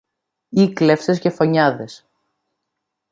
[0.49, 2.07] ή κλέφτες και φονιάδες.